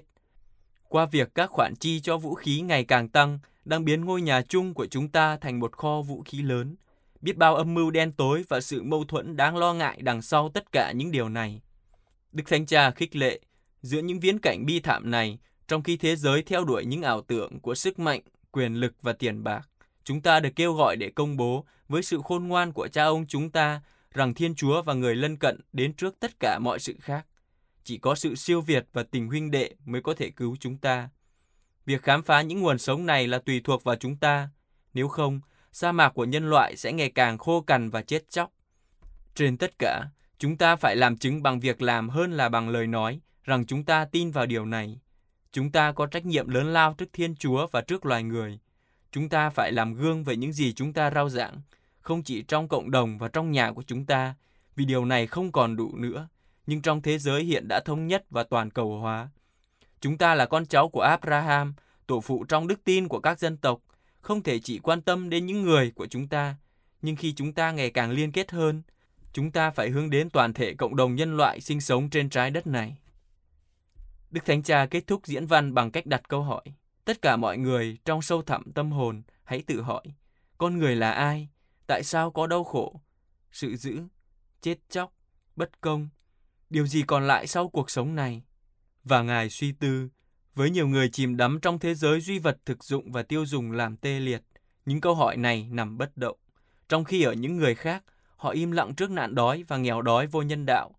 [0.89, 4.41] Qua việc các khoản chi cho vũ khí ngày càng tăng, đang biến ngôi nhà
[4.41, 6.75] chung của chúng ta thành một kho vũ khí lớn.
[7.21, 10.49] Biết bao âm mưu đen tối và sự mâu thuẫn đáng lo ngại đằng sau
[10.49, 11.61] tất cả những điều này.
[12.33, 13.39] Đức Thánh Cha khích lệ,
[13.81, 17.21] giữa những viễn cảnh bi thảm này, trong khi thế giới theo đuổi những ảo
[17.21, 19.69] tưởng của sức mạnh, quyền lực và tiền bạc,
[20.03, 23.25] chúng ta được kêu gọi để công bố với sự khôn ngoan của cha ông
[23.27, 23.81] chúng ta
[24.13, 27.25] rằng Thiên Chúa và người lân cận đến trước tất cả mọi sự khác.
[27.83, 31.09] Chỉ có sự siêu việt và tình huynh đệ mới có thể cứu chúng ta.
[31.85, 34.49] Việc khám phá những nguồn sống này là tùy thuộc vào chúng ta.
[34.93, 35.41] Nếu không,
[35.71, 38.51] sa mạc của nhân loại sẽ ngày càng khô cằn và chết chóc.
[39.35, 40.03] Trên tất cả,
[40.37, 43.83] chúng ta phải làm chứng bằng việc làm hơn là bằng lời nói rằng chúng
[43.83, 44.99] ta tin vào điều này.
[45.51, 48.59] Chúng ta có trách nhiệm lớn lao trước Thiên Chúa và trước loài người.
[49.11, 51.61] Chúng ta phải làm gương về những gì chúng ta rao giảng,
[52.01, 54.35] không chỉ trong cộng đồng và trong nhà của chúng ta,
[54.75, 56.27] vì điều này không còn đủ nữa,
[56.67, 59.29] nhưng trong thế giới hiện đã thống nhất và toàn cầu hóa.
[60.01, 61.73] Chúng ta là con cháu của Abraham,
[62.07, 63.81] tổ phụ trong đức tin của các dân tộc,
[64.21, 66.55] không thể chỉ quan tâm đến những người của chúng ta,
[67.01, 68.81] nhưng khi chúng ta ngày càng liên kết hơn,
[69.33, 72.51] chúng ta phải hướng đến toàn thể cộng đồng nhân loại sinh sống trên trái
[72.51, 72.97] đất này.
[74.31, 76.63] Đức Thánh Cha kết thúc diễn văn bằng cách đặt câu hỏi.
[77.05, 80.03] Tất cả mọi người trong sâu thẳm tâm hồn hãy tự hỏi,
[80.57, 81.49] con người là ai?
[81.87, 83.01] Tại sao có đau khổ,
[83.51, 84.01] sự dữ,
[84.61, 85.13] chết chóc,
[85.55, 86.09] bất công?
[86.69, 88.43] Điều gì còn lại sau cuộc sống này?
[89.03, 90.09] Và Ngài suy tư,
[90.55, 93.71] với nhiều người chìm đắm trong thế giới duy vật thực dụng và tiêu dùng
[93.71, 94.43] làm tê liệt,
[94.85, 96.37] những câu hỏi này nằm bất động.
[96.89, 98.03] Trong khi ở những người khác,
[98.43, 100.95] họ im lặng trước nạn đói và nghèo đói vô nhân đạo.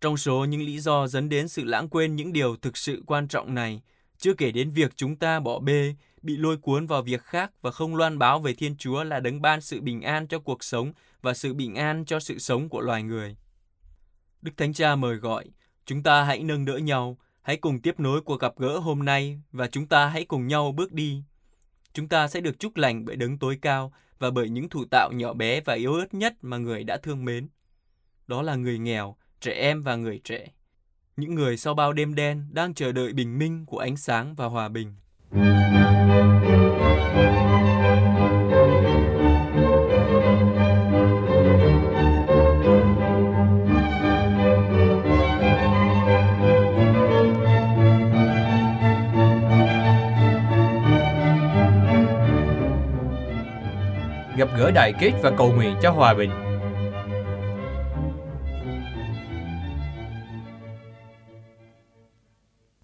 [0.00, 3.28] Trong số những lý do dẫn đến sự lãng quên những điều thực sự quan
[3.28, 3.82] trọng này,
[4.18, 7.70] chưa kể đến việc chúng ta bỏ bê, bị lôi cuốn vào việc khác và
[7.70, 10.92] không loan báo về Thiên Chúa là đấng ban sự bình an cho cuộc sống
[11.22, 13.36] và sự bình an cho sự sống của loài người.
[14.42, 15.44] Đức Thánh Cha mời gọi,
[15.86, 19.40] chúng ta hãy nâng đỡ nhau, hãy cùng tiếp nối cuộc gặp gỡ hôm nay
[19.52, 21.22] và chúng ta hãy cùng nhau bước đi.
[21.92, 25.10] Chúng ta sẽ được chúc lành bởi đấng tối cao và bởi những thủ tạo
[25.12, 27.48] nhỏ bé và yếu ớt nhất mà người đã thương mến.
[28.26, 30.48] Đó là người nghèo, trẻ em và người trẻ.
[31.16, 34.46] Những người sau bao đêm đen đang chờ đợi bình minh của ánh sáng và
[34.46, 34.94] hòa bình.
[54.42, 56.30] Gặp gỡ đại kết và cầu nguyện cho hòa bình.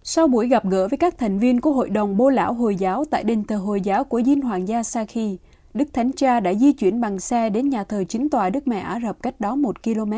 [0.03, 3.05] Sau buổi gặp gỡ với các thành viên của Hội đồng Bô Lão Hồi giáo
[3.11, 5.39] tại đền thờ Hồi giáo của Dinh Hoàng gia Saki,
[5.75, 8.79] Đức Thánh Cha đã di chuyển bằng xe đến nhà thờ chính tòa Đức Mẹ
[8.79, 10.13] Ả Rập cách đó một km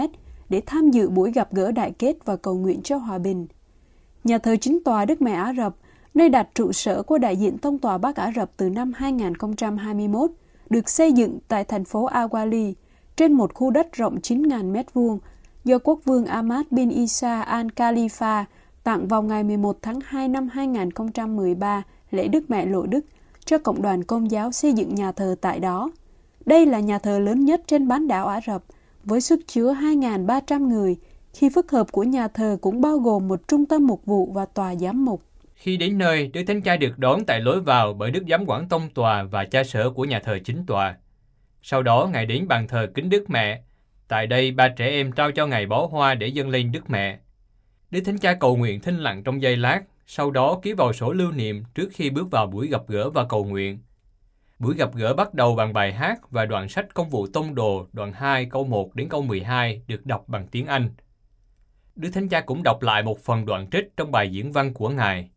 [0.49, 3.47] để tham dự buổi gặp gỡ đại kết và cầu nguyện cho hòa bình.
[4.25, 5.77] Nhà thờ chính tòa Đức Mẹ Ả Rập,
[6.15, 10.31] nơi đặt trụ sở của đại diện tông tòa Bắc Ả Rập từ năm 2021,
[10.71, 12.73] được xây dựng tại thành phố Awali
[13.17, 15.19] trên một khu đất rộng 9.000 m2
[15.65, 18.45] do quốc vương Ahmad bin Isa al Khalifa
[18.85, 23.07] tặng vào ngày 11 tháng 2 năm 2013 lễ Đức Mẹ Lộ Đức
[23.45, 25.91] cho Cộng đoàn Công giáo xây dựng nhà thờ tại đó.
[26.47, 28.63] Đây là nhà thờ lớn nhất trên bán đảo Ả Rập
[29.05, 30.97] với sức chứa 2.300 người,
[31.33, 34.47] khi phức hợp của nhà thờ cũng bao gồm một trung tâm mục vụ và
[34.47, 35.23] tòa giám mục.
[35.61, 38.69] Khi đến nơi, Đức Thánh Cha được đón tại lối vào bởi Đức Giám quản
[38.69, 40.97] Tông Tòa và cha sở của nhà thờ chính tòa.
[41.63, 43.63] Sau đó, Ngài đến bàn thờ kính Đức Mẹ.
[44.09, 47.19] Tại đây, ba trẻ em trao cho Ngài bó hoa để dâng lên Đức Mẹ.
[47.91, 51.13] Đức Thánh Cha cầu nguyện thinh lặng trong giây lát, sau đó ký vào sổ
[51.13, 53.79] lưu niệm trước khi bước vào buổi gặp gỡ và cầu nguyện.
[54.59, 57.87] Buổi gặp gỡ bắt đầu bằng bài hát và đoạn sách công vụ tông đồ
[57.93, 60.89] đoạn 2 câu 1 đến câu 12 được đọc bằng tiếng Anh.
[61.97, 64.89] Đức Thánh Cha cũng đọc lại một phần đoạn trích trong bài diễn văn của
[64.89, 65.31] Ngài.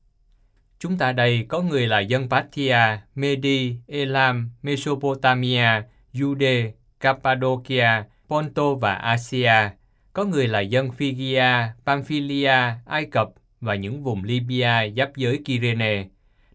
[0.80, 2.78] Chúng ta đây có người là dân Parthia,
[3.16, 5.82] Medi, Elam, Mesopotamia,
[6.14, 9.70] Jude, Cappadocia, Ponto và Asia.
[10.14, 13.30] Có người là dân Phygia, Pamphylia, Ai Cập
[13.62, 16.06] và những vùng Libya giáp giới Kyrene.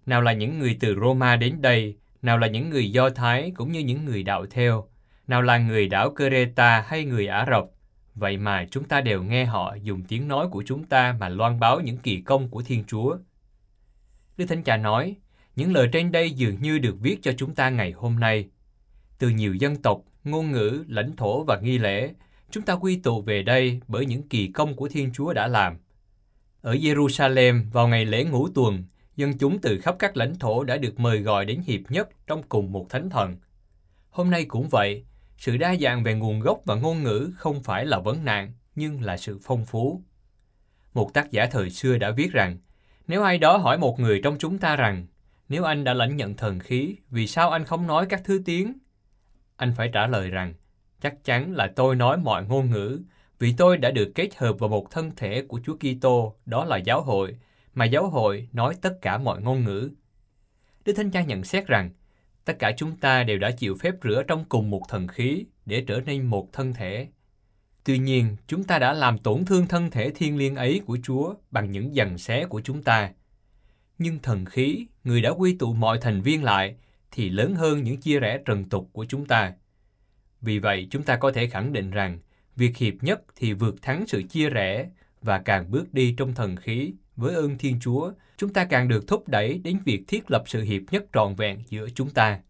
[0.07, 3.73] Nào là những người từ Roma đến đây, nào là những người Do Thái cũng
[3.73, 4.89] như những người đạo theo,
[5.27, 7.65] nào là người đảo Creta hay người Ả Rập.
[8.15, 11.61] Vậy mà chúng ta đều nghe họ dùng tiếng nói của chúng ta mà loan
[11.61, 13.17] báo những kỳ công của Thiên Chúa.
[14.39, 15.17] Đức Thánh Cha nói,
[15.57, 18.49] những lời trên đây dường như được viết cho chúng ta ngày hôm nay.
[19.19, 22.11] Từ nhiều dân tộc, ngôn ngữ, lãnh thổ và nghi lễ,
[22.51, 25.77] chúng ta quy tụ về đây bởi những kỳ công của Thiên Chúa đã làm.
[26.63, 28.85] Ở Jerusalem, vào ngày lễ ngũ tuần,
[29.17, 32.43] dân chúng từ khắp các lãnh thổ đã được mời gọi đến hiệp nhất trong
[32.49, 33.37] cùng một thánh thần.
[34.11, 35.05] Hôm nay cũng vậy,
[35.39, 39.03] sự đa dạng về nguồn gốc và ngôn ngữ không phải là vấn nạn, nhưng
[39.03, 40.03] là sự phong phú.
[40.95, 42.59] Một tác giả thời xưa đã viết rằng,
[43.09, 45.07] nếu ai đó hỏi một người trong chúng ta rằng,
[45.49, 48.79] nếu anh đã lãnh nhận thần khí, vì sao anh không nói các thứ tiếng?
[49.57, 50.55] Anh phải trả lời rằng,
[51.01, 53.01] chắc chắn là tôi nói mọi ngôn ngữ,
[53.39, 56.77] vì tôi đã được kết hợp vào một thân thể của Chúa Kitô, đó là
[56.77, 57.37] giáo hội,
[57.75, 59.91] mà giáo hội nói tất cả mọi ngôn ngữ.
[60.85, 61.91] Đức Thánh Cha nhận xét rằng,
[62.45, 65.85] tất cả chúng ta đều đã chịu phép rửa trong cùng một thần khí để
[65.87, 67.09] trở nên một thân thể.
[67.89, 71.35] Tuy nhiên, chúng ta đã làm tổn thương thân thể thiên liêng ấy của Chúa
[71.51, 73.11] bằng những dằn xé của chúng ta.
[73.99, 76.77] Nhưng thần khí, người đã quy tụ mọi thành viên lại,
[77.11, 79.53] thì lớn hơn những chia rẽ trần tục của chúng ta.
[80.41, 82.19] Vì vậy, chúng ta có thể khẳng định rằng,
[82.57, 84.91] việc hiệp nhất thì vượt thắng sự chia rẽ
[85.23, 89.09] và càng bước đi trong thần khí với ơn Thiên Chúa, chúng ta càng được
[89.09, 92.41] thúc đẩy đến việc thiết lập sự hiệp nhất trọn vẹn giữa chúng ta.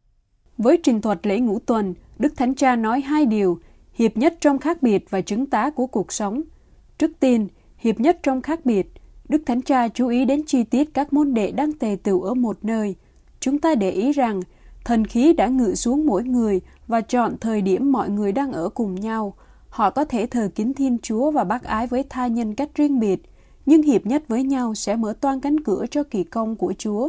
[0.58, 3.60] Với trình thuật lễ ngũ tuần, Đức Thánh Cha nói hai điều,
[3.98, 6.42] hiệp nhất trong khác biệt và chứng tá của cuộc sống.
[6.98, 8.92] Trước tiên, hiệp nhất trong khác biệt,
[9.28, 12.34] Đức Thánh Cha chú ý đến chi tiết các môn đệ đang tề tựu ở
[12.34, 12.94] một nơi.
[13.40, 14.40] Chúng ta để ý rằng,
[14.84, 18.68] thần khí đã ngự xuống mỗi người và chọn thời điểm mọi người đang ở
[18.68, 19.34] cùng nhau.
[19.68, 23.00] Họ có thể thờ kính Thiên Chúa và bác ái với tha nhân cách riêng
[23.00, 23.22] biệt,
[23.66, 27.08] nhưng hiệp nhất với nhau sẽ mở toan cánh cửa cho kỳ công của Chúa.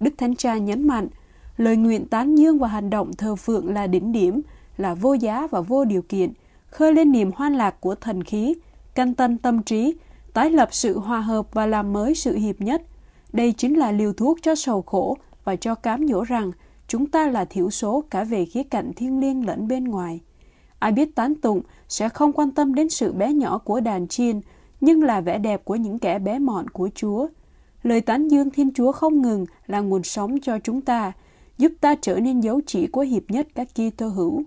[0.00, 1.08] Đức Thánh Cha nhấn mạnh,
[1.56, 4.42] lời nguyện tán dương và hành động thờ phượng là đỉnh điểm,
[4.76, 6.32] là vô giá và vô điều kiện,
[6.70, 8.54] khơi lên niềm hoan lạc của thần khí,
[8.94, 9.94] canh tân tâm trí,
[10.32, 12.82] tái lập sự hòa hợp và làm mới sự hiệp nhất.
[13.32, 16.52] Đây chính là liều thuốc cho sầu khổ và cho cám dỗ rằng
[16.88, 20.20] chúng ta là thiểu số cả về khía cạnh thiên liêng lẫn bên ngoài.
[20.78, 24.40] Ai biết tán tụng sẽ không quan tâm đến sự bé nhỏ của đàn chiên,
[24.80, 27.26] nhưng là vẻ đẹp của những kẻ bé mọn của Chúa.
[27.82, 31.12] Lời tán dương Thiên Chúa không ngừng là nguồn sống cho chúng ta,
[31.58, 34.42] giúp ta trở nên dấu chỉ của hiệp nhất các Kitô hữu.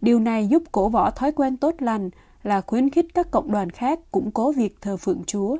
[0.00, 2.10] Điều này giúp cổ võ thói quen tốt lành
[2.42, 5.56] là khuyến khích các cộng đoàn khác củng cố việc thờ phượng Chúa.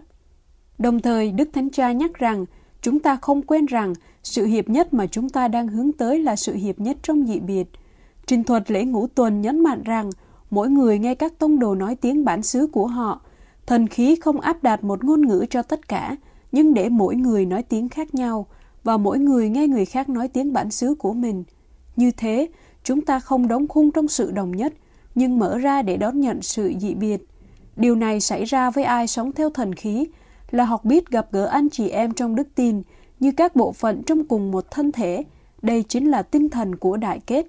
[0.78, 2.44] Đồng thời, Đức Thánh Cha nhắc rằng
[2.82, 6.36] chúng ta không quên rằng sự hiệp nhất mà chúng ta đang hướng tới là
[6.36, 7.70] sự hiệp nhất trong dị biệt.
[8.26, 10.10] Trình thuật lễ ngũ tuần nhấn mạnh rằng
[10.50, 13.20] mỗi người nghe các tông đồ nói tiếng bản xứ của họ.
[13.66, 16.16] Thần khí không áp đặt một ngôn ngữ cho tất cả,
[16.52, 18.46] nhưng để mỗi người nói tiếng khác nhau
[18.84, 21.44] và mỗi người nghe người khác nói tiếng bản xứ của mình.
[21.96, 22.48] Như thế,
[22.84, 24.72] chúng ta không đóng khung trong sự đồng nhất,
[25.14, 27.20] nhưng mở ra để đón nhận sự dị biệt.
[27.76, 30.06] Điều này xảy ra với ai sống theo thần khí
[30.50, 32.82] là học biết gặp gỡ anh chị em trong đức tin
[33.20, 35.22] như các bộ phận trong cùng một thân thể.
[35.62, 37.46] Đây chính là tinh thần của đại kết.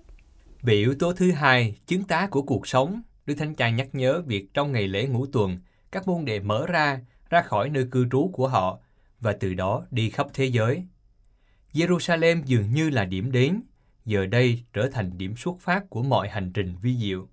[0.62, 4.22] Về yếu tố thứ hai, chứng tá của cuộc sống, Đức Thánh Cha nhắc nhớ
[4.26, 5.60] việc trong ngày lễ ngũ tuần,
[5.92, 8.80] các môn đệ mở ra, ra khỏi nơi cư trú của họ
[9.20, 10.84] và từ đó đi khắp thế giới.
[11.74, 13.62] Jerusalem dường như là điểm đến,
[14.06, 17.28] giờ đây trở thành điểm xuất phát của mọi hành trình vi diệu.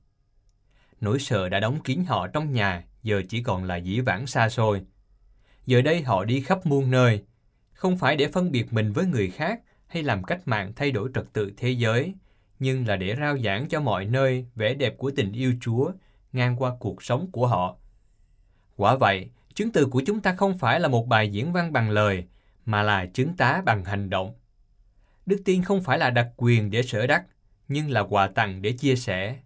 [1.00, 4.48] Nỗi sợ đã đóng kín họ trong nhà, giờ chỉ còn là dĩ vãng xa
[4.48, 4.82] xôi.
[5.66, 7.24] Giờ đây họ đi khắp muôn nơi,
[7.72, 11.10] không phải để phân biệt mình với người khác hay làm cách mạng thay đổi
[11.14, 12.14] trật tự thế giới,
[12.58, 15.92] nhưng là để rao giảng cho mọi nơi vẻ đẹp của tình yêu Chúa
[16.32, 17.76] ngang qua cuộc sống của họ.
[18.76, 21.90] Quả vậy, chứng từ của chúng ta không phải là một bài diễn văn bằng
[21.90, 22.24] lời,
[22.64, 24.34] mà là chứng tá bằng hành động.
[25.28, 27.24] Đức tin không phải là đặc quyền để sở đắc,
[27.68, 29.36] nhưng là quà tặng để chia sẻ.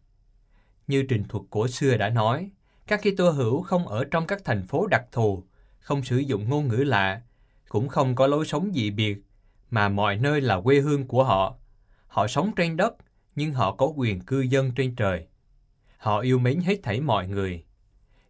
[0.87, 2.51] Như trình thuật cổ xưa đã nói,
[2.87, 5.45] các Kitô hữu không ở trong các thành phố đặc thù,
[5.79, 7.23] không sử dụng ngôn ngữ lạ,
[7.69, 9.19] cũng không có lối sống dị biệt,
[9.71, 11.57] mà mọi nơi là quê hương của họ.
[12.07, 12.95] Họ sống trên đất,
[13.37, 15.27] nhưng họ có quyền cư dân trên trời.
[15.97, 17.65] Họ yêu mến hết thảy mọi người.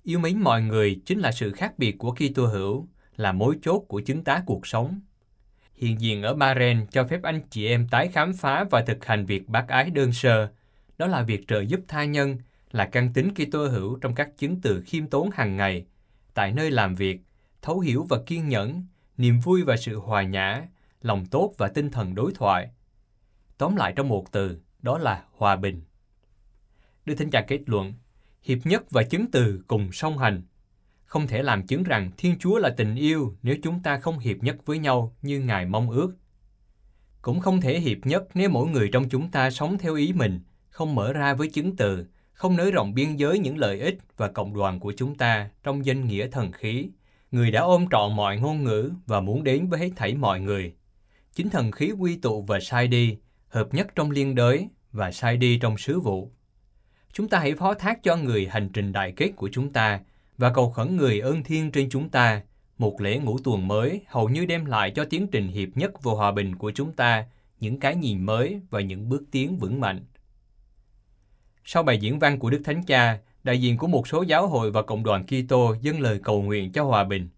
[0.02, 3.78] Yêu mến mọi người chính là sự khác biệt của Kitô hữu, là mối chốt
[3.88, 5.00] của chứng tá cuộc sống.
[5.74, 9.26] Hiện diện ở Bahrain cho phép anh chị em tái khám phá và thực hành
[9.26, 10.48] việc bác ái đơn sơ.
[10.98, 12.38] Đó là việc trợ giúp tha nhân,
[12.70, 15.86] là căn tính Kitô hữu trong các chứng từ khiêm tốn hàng ngày,
[16.34, 17.20] tại nơi làm việc,
[17.62, 20.62] thấu hiểu và kiên nhẫn, niềm vui và sự hòa nhã,
[21.02, 22.70] lòng tốt và tinh thần đối thoại.
[23.58, 25.82] Tóm lại trong một từ, đó là hòa bình.
[27.04, 27.94] Đức Thánh Cha kết luận,
[28.42, 30.42] hiệp nhất và chứng từ cùng song hành.
[31.12, 34.36] Không thể làm chứng rằng Thiên Chúa là tình yêu nếu chúng ta không hiệp
[34.42, 36.14] nhất với nhau như Ngài mong ước.
[37.22, 40.40] Cũng không thể hiệp nhất nếu mỗi người trong chúng ta sống theo ý mình,
[40.70, 44.28] không mở ra với chứng từ, không nới rộng biên giới những lợi ích và
[44.28, 46.88] cộng đoàn của chúng ta trong danh nghĩa thần khí.
[47.30, 50.74] Người đã ôm trọn mọi ngôn ngữ và muốn đến với hết thảy mọi người.
[51.34, 55.36] Chính thần khí quy tụ và sai đi, hợp nhất trong liên đới và sai
[55.36, 56.30] đi trong sứ vụ.
[57.12, 60.00] Chúng ta hãy phó thác cho người hành trình đại kết của chúng ta
[60.38, 62.42] và cầu khẩn người ơn thiên trên chúng ta,
[62.78, 66.12] một lễ ngũ tuần mới hầu như đem lại cho tiến trình hiệp nhất và
[66.12, 67.26] hòa bình của chúng ta
[67.60, 70.04] những cái nhìn mới và những bước tiến vững mạnh.
[71.64, 74.70] Sau bài diễn văn của Đức Thánh Cha, đại diện của một số giáo hội
[74.70, 77.28] và cộng đoàn Kitô dâng lời cầu nguyện cho hòa bình.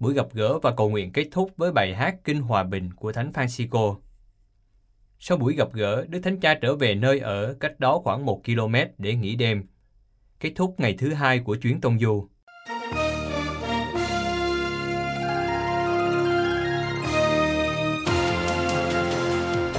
[0.00, 3.12] Buổi gặp gỡ và cầu nguyện kết thúc với bài hát Kinh Hòa Bình của
[3.12, 3.96] Thánh Francisco.
[5.18, 8.42] Sau buổi gặp gỡ, Đức Thánh Cha trở về nơi ở cách đó khoảng một
[8.44, 9.66] km để nghỉ đêm.
[10.40, 12.28] Kết thúc ngày thứ hai của chuyến tông du.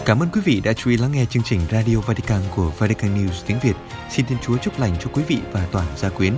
[0.05, 3.15] Cảm ơn quý vị đã chú ý lắng nghe chương trình Radio Vatican của Vatican
[3.15, 3.73] News tiếng Việt.
[4.09, 6.33] Xin Thiên Chúa chúc lành cho quý vị và toàn gia quyến.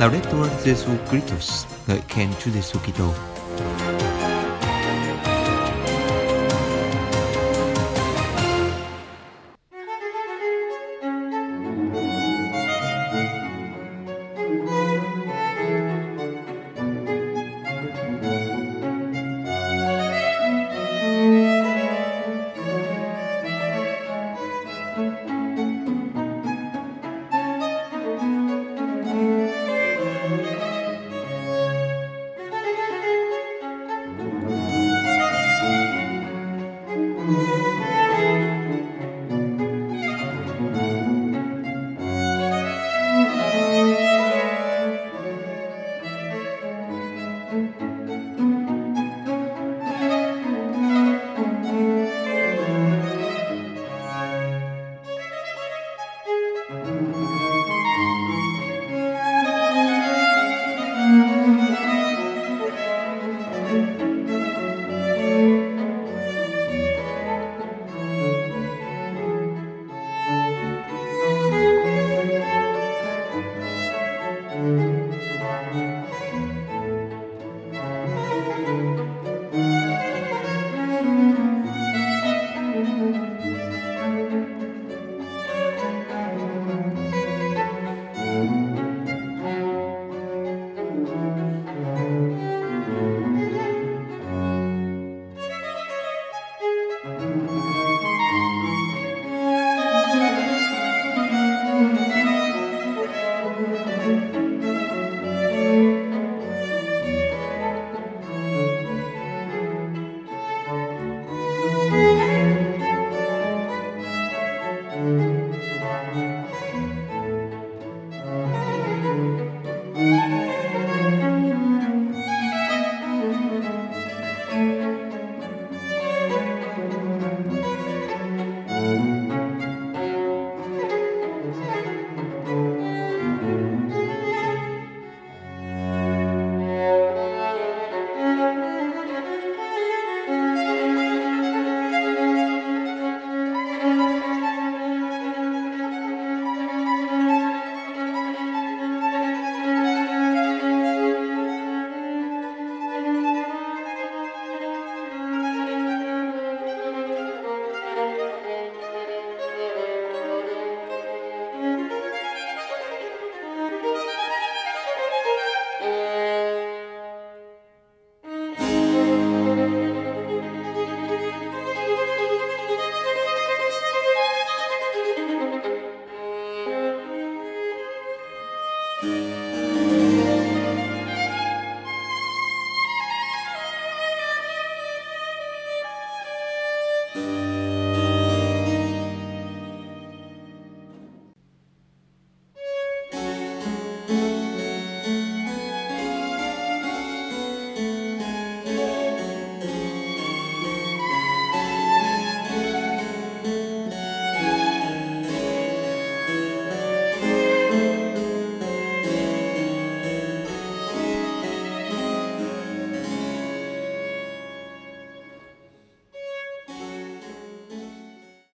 [0.00, 3.37] Laudetur Jesu Christus, ngợi khen Chúa Giêsu Kitô.